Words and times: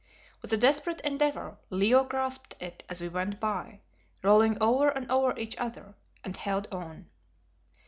With 0.41 0.51
a 0.51 0.57
desperate 0.57 0.99
endeavour, 1.01 1.59
Leo 1.69 2.03
grasped 2.03 2.55
it 2.59 2.83
as 2.89 3.01
we 3.01 3.07
went 3.07 3.39
by, 3.39 3.81
rolling 4.23 4.57
over 4.59 4.89
and 4.89 5.07
over 5.11 5.37
each 5.37 5.55
other, 5.57 5.93
and 6.23 6.35
held 6.35 6.67
on. 6.73 7.07